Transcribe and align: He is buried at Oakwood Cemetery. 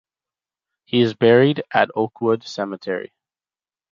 He 0.85 1.01
is 1.01 1.13
buried 1.13 1.61
at 1.71 1.91
Oakwood 1.95 2.43
Cemetery. 2.43 3.13